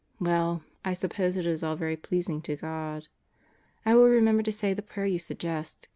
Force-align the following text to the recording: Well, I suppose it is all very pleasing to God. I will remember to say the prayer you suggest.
Well, 0.19 0.63
I 0.83 0.95
suppose 0.95 1.37
it 1.37 1.45
is 1.45 1.61
all 1.61 1.75
very 1.75 1.95
pleasing 1.95 2.41
to 2.41 2.55
God. 2.55 3.07
I 3.85 3.93
will 3.93 4.09
remember 4.09 4.41
to 4.41 4.51
say 4.51 4.73
the 4.73 4.81
prayer 4.81 5.05
you 5.05 5.19
suggest. 5.19 5.89